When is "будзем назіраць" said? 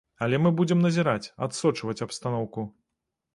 0.59-1.31